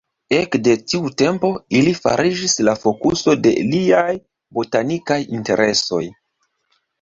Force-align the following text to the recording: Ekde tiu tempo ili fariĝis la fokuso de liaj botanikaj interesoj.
Ekde 0.35 0.71
tiu 0.93 1.09
tempo 1.21 1.51
ili 1.79 1.93
fariĝis 2.05 2.55
la 2.69 2.75
fokuso 2.85 3.35
de 3.43 3.53
liaj 3.75 4.09
botanikaj 4.59 5.19
interesoj. 5.41 6.03